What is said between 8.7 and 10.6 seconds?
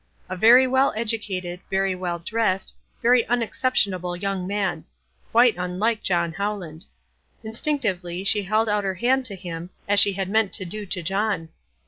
her hand to him, as she had meant